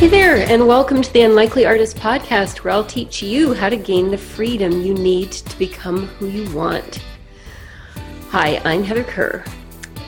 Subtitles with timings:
[0.00, 3.76] Hey there, and welcome to the Unlikely Artist Podcast, where I'll teach you how to
[3.76, 7.04] gain the freedom you need to become who you want.
[8.30, 9.44] Hi, I'm Heather Kerr.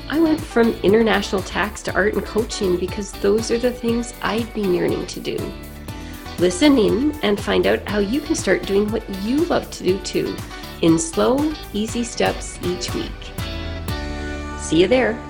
[0.08, 4.54] I went from international tax to art and coaching because those are the things I'd
[4.54, 5.36] been yearning to do.
[6.38, 9.98] Listen in and find out how you can start doing what you love to do
[9.98, 10.34] too,
[10.80, 13.12] in slow, easy steps each week.
[14.56, 15.22] See you there.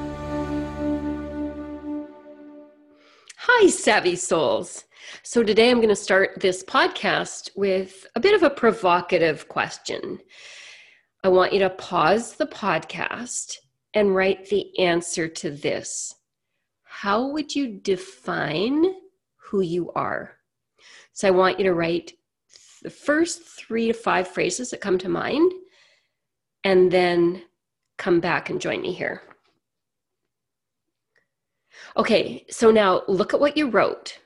[3.62, 4.86] Hi, Savvy Souls.
[5.22, 10.18] So, today I'm going to start this podcast with a bit of a provocative question.
[11.22, 13.58] I want you to pause the podcast
[13.94, 16.12] and write the answer to this
[16.82, 18.94] How would you define
[19.36, 20.38] who you are?
[21.12, 22.14] So, I want you to write
[22.82, 25.52] the first three to five phrases that come to mind
[26.64, 27.44] and then
[27.96, 29.22] come back and join me here.
[31.96, 34.18] Okay, so now look at what you wrote.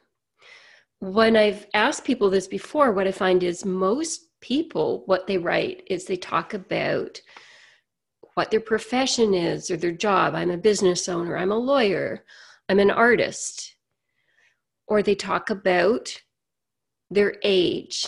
[1.01, 5.83] When I've asked people this before, what I find is most people, what they write
[5.89, 7.21] is they talk about
[8.35, 10.35] what their profession is or their job.
[10.35, 12.25] I'm a business owner, I'm a lawyer,
[12.69, 13.75] I'm an artist.
[14.87, 16.17] Or they talk about
[17.11, 18.07] their age.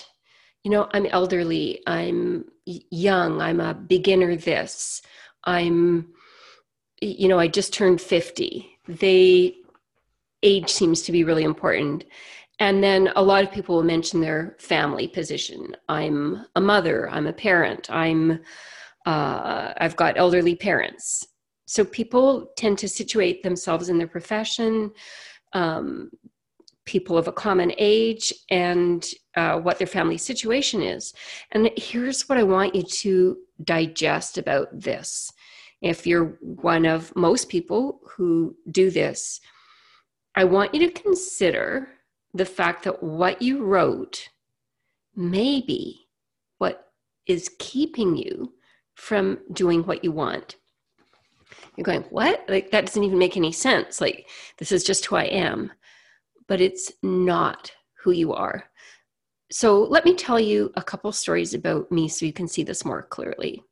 [0.64, 5.02] You know, I'm elderly, I'm young, I'm a beginner this,
[5.44, 6.12] I'm,
[7.00, 9.54] you know, I just turned 50 they
[10.42, 12.04] age seems to be really important.
[12.60, 15.76] And then a lot of people will mention their family position.
[15.88, 18.40] I'm a mother i'm a parent i'm
[19.06, 21.26] uh, i've got elderly parents.
[21.66, 24.90] So people tend to situate themselves in their profession
[25.52, 26.10] um,
[26.84, 31.12] people of a common age and uh, what their family situation is.
[31.52, 35.32] And here's what i want you to digest about this
[35.80, 39.40] if you're one of most people who do this,
[40.34, 41.88] I want you to consider
[42.34, 44.28] the fact that what you wrote
[45.14, 46.06] may be
[46.58, 46.92] what
[47.26, 48.52] is keeping you
[48.94, 50.56] from doing what you want.
[51.76, 52.44] You're going, what?
[52.48, 54.00] Like, that doesn't even make any sense.
[54.00, 54.28] Like,
[54.58, 55.72] this is just who I am.
[56.48, 57.70] But it's not
[58.02, 58.64] who you are.
[59.50, 62.84] So, let me tell you a couple stories about me so you can see this
[62.84, 63.62] more clearly.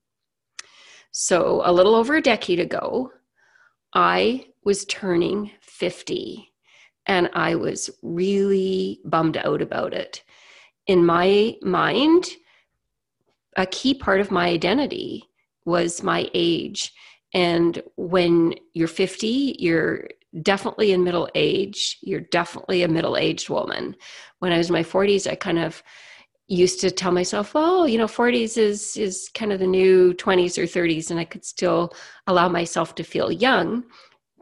[1.18, 3.10] So, a little over a decade ago,
[3.94, 6.52] I was turning 50
[7.06, 10.22] and I was really bummed out about it.
[10.86, 12.26] In my mind,
[13.56, 15.24] a key part of my identity
[15.64, 16.92] was my age.
[17.32, 20.08] And when you're 50, you're
[20.42, 21.96] definitely in middle age.
[22.02, 23.96] You're definitely a middle aged woman.
[24.40, 25.82] When I was in my 40s, I kind of
[26.48, 30.58] used to tell myself, oh, you know, 40s is is kind of the new 20s
[30.58, 31.92] or 30s, and I could still
[32.26, 33.84] allow myself to feel young.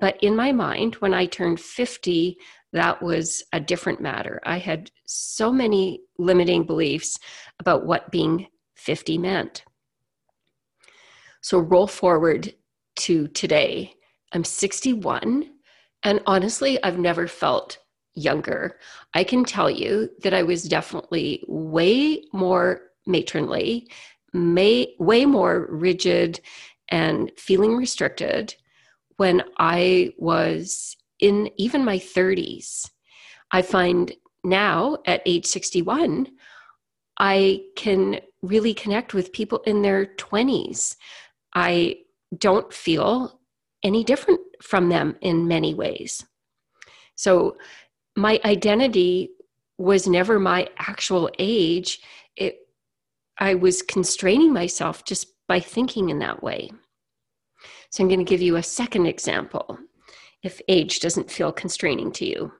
[0.01, 2.37] But in my mind, when I turned 50,
[2.73, 4.41] that was a different matter.
[4.45, 7.19] I had so many limiting beliefs
[7.61, 9.65] about what being 50 meant.
[11.41, 12.55] So roll forward
[12.97, 13.95] to today.
[14.33, 15.51] I'm 61,
[16.03, 17.79] and honestly, I've never felt
[18.15, 18.79] younger,
[19.15, 23.91] I can tell you that I was definitely way more matronly,
[24.33, 26.41] may, way more rigid
[26.89, 28.55] and feeling restricted
[29.17, 32.91] when I was in even my 30s.
[33.51, 36.29] I find now at age 61,
[37.19, 40.97] I can really connect with people in their 20s.
[41.55, 41.99] I
[42.37, 43.41] don't feel
[43.83, 46.25] any different from them in many ways.
[47.15, 47.57] So
[48.17, 49.31] my identity
[49.79, 52.01] was never my actual age.
[52.37, 52.59] It,
[53.39, 56.71] I was constraining myself just by thinking in that way.
[57.91, 59.79] So I'm going to give you a second example
[60.43, 62.53] if age doesn't feel constraining to you.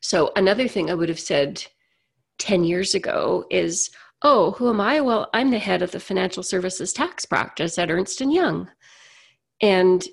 [0.00, 1.64] So another thing I would have said
[2.38, 3.90] 10 years ago is,
[4.22, 5.00] "Oh, who am I?
[5.00, 8.70] Well, I'm the head of the financial services tax practice at Ernst and Young."
[9.60, 10.06] And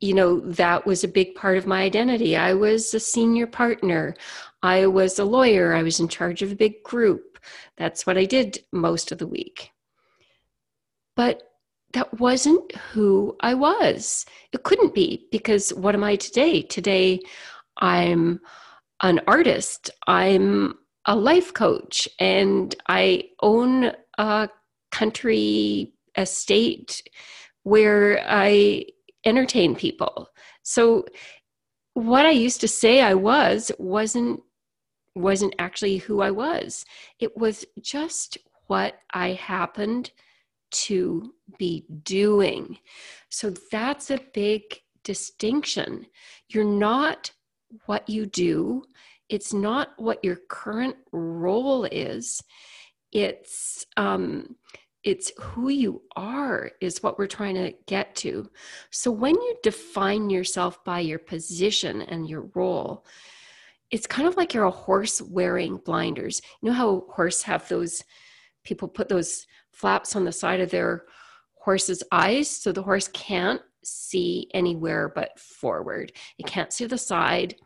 [0.00, 2.36] you know, that was a big part of my identity.
[2.36, 4.14] I was a senior partner.
[4.62, 5.74] I was a lawyer.
[5.74, 7.38] I was in charge of a big group.
[7.76, 9.70] That's what I did most of the week.
[11.16, 11.42] But
[11.92, 14.24] that wasn't who I was.
[14.52, 16.62] It couldn't be because what am I today?
[16.62, 17.20] Today,
[17.78, 18.40] I'm
[19.02, 19.90] an artist.
[20.06, 20.74] I'm
[21.06, 24.48] a life coach and I own a
[24.92, 27.02] country estate
[27.64, 28.86] where I
[29.24, 30.28] entertain people.
[30.62, 31.04] So
[31.94, 34.40] what I used to say I was wasn't
[35.16, 36.84] wasn't actually who I was.
[37.18, 38.38] It was just
[38.68, 40.12] what I happened
[40.70, 42.78] to be doing.
[43.28, 44.62] So that's a big
[45.02, 46.06] distinction.
[46.48, 47.32] You're not
[47.86, 48.84] what you do,
[49.28, 52.40] it's not what your current role is
[53.12, 54.56] it's um
[55.02, 58.50] it's who you are is what we're trying to get to.
[58.90, 63.04] So when you define yourself by your position and your role
[63.90, 66.40] it's kind of like you're a horse wearing blinders.
[66.62, 68.04] You know how horse have those
[68.64, 71.04] people put those flaps on the side of their
[71.54, 76.12] horse's eyes so the horse can't see anywhere but forward.
[76.38, 77.56] It can't see the side.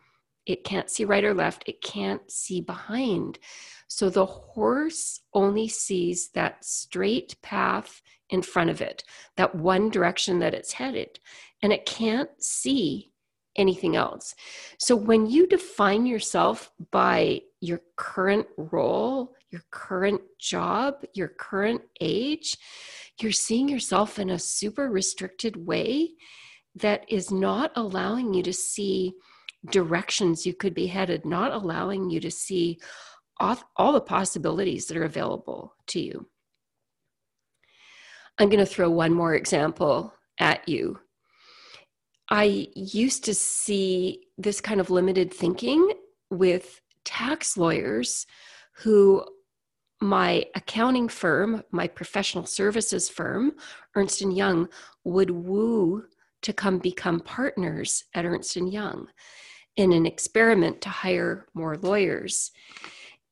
[0.45, 1.63] It can't see right or left.
[1.67, 3.39] It can't see behind
[3.87, 9.03] so the horse only sees that straight path in front of it,
[9.37, 11.19] that one direction that it's headed,
[11.61, 13.11] and it can't see
[13.55, 14.35] anything else.
[14.79, 22.57] So when you define yourself by your current role, your current job, your current age,
[23.21, 26.11] you're seeing yourself in a super restricted way
[26.75, 29.13] that is not allowing you to see
[29.71, 32.77] directions you could be headed, not allowing you to see
[33.39, 36.27] all, all the possibilities that are available to you.
[38.37, 40.99] I'm going to throw one more example at you.
[42.29, 45.91] I used to see this kind of limited thinking
[46.29, 48.25] with tax lawyers
[48.77, 49.23] who
[50.01, 53.53] my accounting firm, my professional services firm,
[53.95, 54.67] Ernst & Young,
[55.03, 56.03] would woo
[56.41, 59.07] to come become partners at Ernst & Young
[59.77, 62.51] in an experiment to hire more lawyers.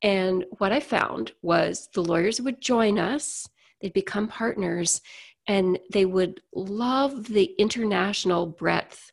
[0.04, 3.48] And what I found was the lawyers would join us,
[3.80, 5.00] they'd become partners,
[5.48, 9.10] and they would love the international breadth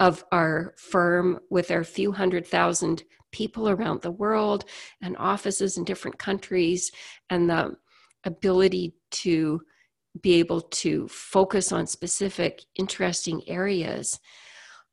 [0.00, 4.64] of our firm with our few hundred thousand people around the world
[5.00, 6.90] and offices in different countries
[7.30, 7.76] and the
[8.24, 9.60] ability to
[10.20, 14.18] be able to focus on specific interesting areas.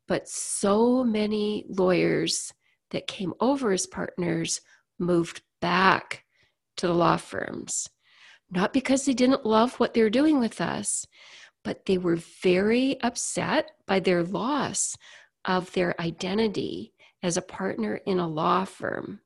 [0.07, 2.53] But so many lawyers
[2.91, 4.61] that came over as partners
[5.01, 6.23] moved back
[6.77, 7.89] to the law firms,
[8.49, 11.05] not because they didn't love what they were doing with us,
[11.63, 14.95] but they were very upset by their loss
[15.45, 16.93] of their identity
[17.23, 19.19] as a partner in a law firm.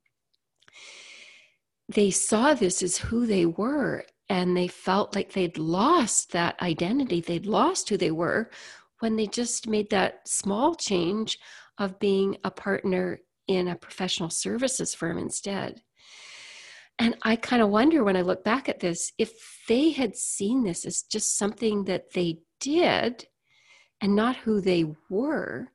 [1.87, 7.21] They saw this as who they were, and they felt like they'd lost that identity.
[7.21, 8.49] They'd lost who they were
[8.99, 11.37] when they just made that small change
[11.77, 15.81] of being a partner in a professional services firm instead.
[16.97, 19.33] And I kind of wonder when I look back at this if
[19.67, 23.27] they had seen this as just something that they did
[23.99, 25.69] and not who they were,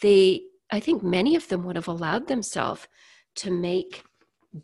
[0.00, 2.86] they, I think many of them would have allowed themselves
[3.36, 4.04] to make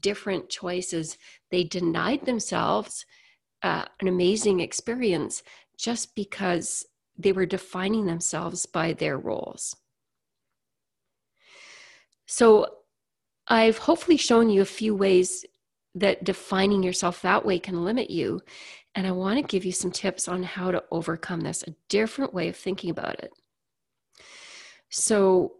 [0.00, 1.18] different choices.
[1.50, 3.04] They denied themselves
[3.62, 5.42] uh, an amazing experience
[5.76, 6.86] just because
[7.18, 9.76] they were defining themselves by their roles.
[12.30, 12.68] So
[13.48, 15.44] I've hopefully shown you a few ways
[15.96, 18.40] that defining yourself that way can limit you.
[18.94, 22.32] And I want to give you some tips on how to overcome this, a different
[22.32, 23.32] way of thinking about it.
[24.90, 25.54] So,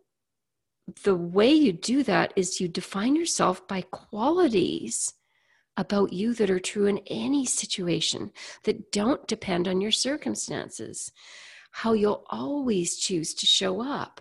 [1.03, 5.15] the way you do that is you define yourself by qualities
[5.77, 8.31] about you that are true in any situation
[8.63, 11.11] that don't depend on your circumstances,
[11.73, 14.21] how you'll always choose to show up,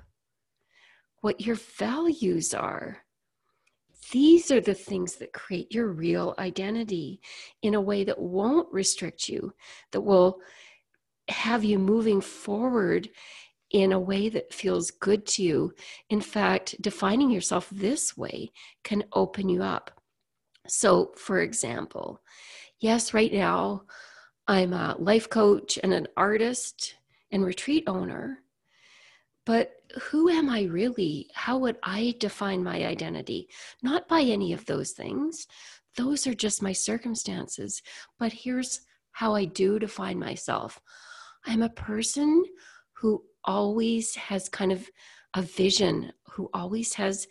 [1.21, 2.97] what your values are.
[4.11, 7.21] These are the things that create your real identity
[7.61, 9.53] in a way that won't restrict you,
[9.91, 10.39] that will
[11.27, 13.09] have you moving forward
[13.71, 15.73] in a way that feels good to you.
[16.09, 18.51] In fact, defining yourself this way
[18.83, 19.91] can open you up.
[20.67, 22.21] So, for example,
[22.79, 23.83] yes, right now
[24.47, 26.95] I'm a life coach and an artist
[27.31, 28.39] and retreat owner,
[29.45, 31.29] but who am I really?
[31.33, 33.49] How would I define my identity?
[33.81, 35.47] Not by any of those things.
[35.95, 37.81] Those are just my circumstances.
[38.19, 38.81] But here's
[39.11, 40.79] how I do define myself
[41.45, 42.43] I'm a person
[42.93, 44.89] who always has kind of
[45.33, 47.27] a vision, who always has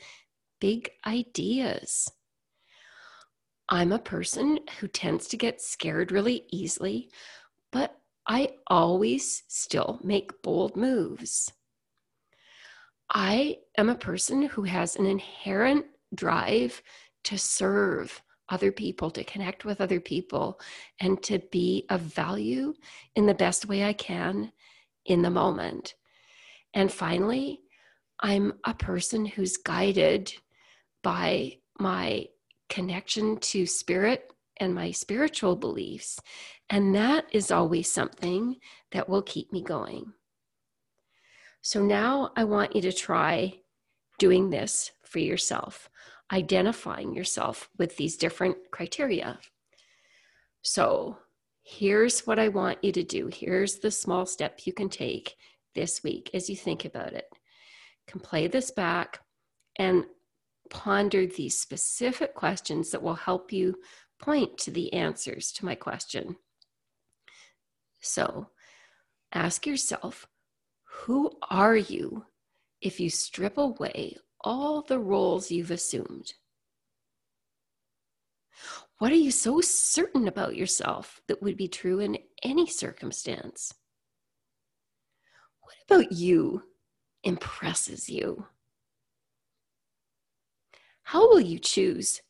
[0.60, 2.10] big ideas.
[3.68, 7.10] I'm a person who tends to get scared really easily,
[7.70, 11.52] but I always still make bold moves.
[13.10, 16.82] I am a person who has an inherent drive
[17.24, 20.60] to serve other people, to connect with other people,
[21.00, 22.74] and to be of value
[23.14, 24.52] in the best way I can
[25.04, 25.94] in the moment.
[26.74, 27.60] And finally,
[28.20, 30.32] I'm a person who's guided
[31.02, 32.26] by my
[32.68, 36.18] connection to spirit and my spiritual beliefs.
[36.68, 38.56] And that is always something
[38.92, 40.12] that will keep me going.
[41.60, 43.60] So now I want you to try
[44.18, 45.88] doing this for yourself.
[46.30, 49.38] identifying yourself with these different criteria.
[50.60, 51.16] So,
[51.62, 53.28] here's what I want you to do.
[53.28, 55.36] Here's the small step you can take
[55.74, 57.28] this week as you think about it.
[58.06, 59.20] Can play this back
[59.76, 60.04] and
[60.68, 63.76] ponder these specific questions that will help you
[64.18, 66.36] point to the answers to my question.
[68.00, 68.48] So,
[69.32, 70.26] ask yourself,
[71.08, 72.26] who are you
[72.82, 76.34] if you strip away all the roles you've assumed?
[78.98, 83.72] What are you so certain about yourself that would be true in any circumstance?
[85.62, 86.64] What about you
[87.24, 88.44] impresses you?
[91.04, 92.20] How will you choose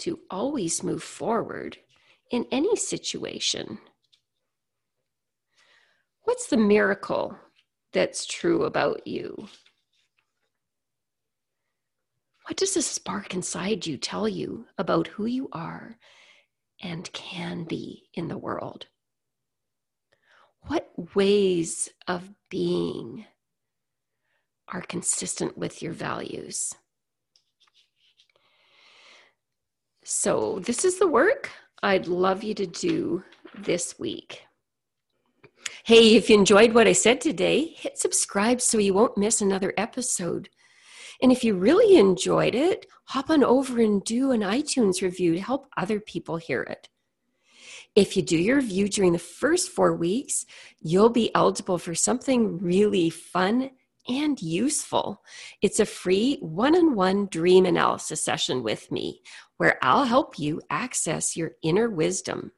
[0.00, 1.78] to always move forward
[2.30, 3.78] in any situation?
[6.24, 7.34] What's the miracle
[7.92, 9.48] that's true about you?
[12.46, 15.98] What does a spark inside you tell you about who you are
[16.82, 18.86] and can be in the world?
[20.62, 23.26] What ways of being
[24.68, 26.74] are consistent with your values?
[30.04, 31.50] So, this is the work
[31.82, 33.24] I'd love you to do
[33.58, 34.47] this week.
[35.88, 39.72] Hey, if you enjoyed what I said today, hit subscribe so you won't miss another
[39.78, 40.50] episode.
[41.22, 45.40] And if you really enjoyed it, hop on over and do an iTunes review to
[45.40, 46.90] help other people hear it.
[47.96, 50.44] If you do your review during the first four weeks,
[50.78, 53.70] you'll be eligible for something really fun
[54.06, 55.22] and useful.
[55.62, 59.22] It's a free one on one dream analysis session with me
[59.56, 62.52] where I'll help you access your inner wisdom.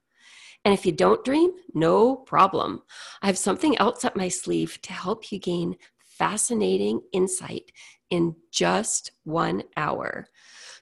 [0.65, 2.83] And if you don't dream, no problem.
[3.23, 7.73] I have something else up my sleeve to help you gain fascinating insight
[8.11, 10.27] in just one hour.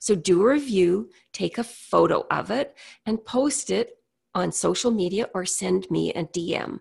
[0.00, 3.99] So do a review, take a photo of it, and post it
[4.35, 6.80] on social media or send me a DM.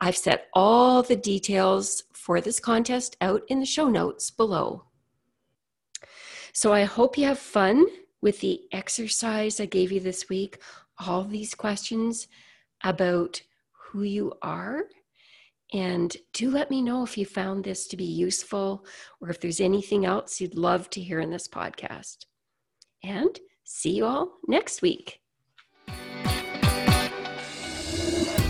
[0.00, 4.84] I've set all the details for this contest out in the show notes below.
[6.52, 7.86] So I hope you have fun
[8.20, 10.58] with the exercise I gave you this week.
[11.06, 12.26] All these questions
[12.82, 13.40] about
[13.72, 14.84] who you are
[15.72, 18.84] and do let me know if you found this to be useful
[19.20, 22.24] or if there's anything else you'd love to hear in this podcast.
[23.04, 25.20] And see you all next week.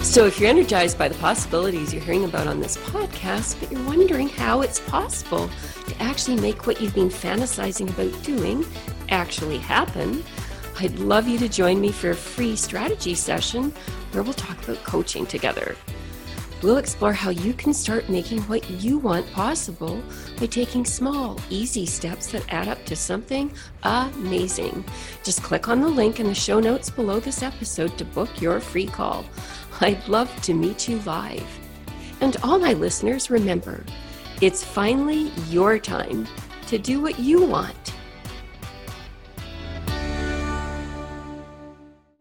[0.02, 3.84] So, if you're energized by the possibilities you're hearing about on this podcast, but you're
[3.84, 5.50] wondering how it's possible
[5.86, 8.64] to actually make what you've been fantasizing about doing
[9.10, 10.24] actually happen,
[10.80, 13.72] I'd love you to join me for a free strategy session
[14.12, 15.74] where we'll talk about coaching together.
[16.62, 20.00] We'll explore how you can start making what you want possible
[20.38, 24.84] by taking small, easy steps that add up to something amazing.
[25.24, 28.60] Just click on the link in the show notes below this episode to book your
[28.60, 29.24] free call.
[29.80, 31.46] I'd love to meet you live.
[32.20, 33.84] And all my listeners, remember,
[34.40, 36.28] it's finally your time
[36.68, 37.94] to do what you want.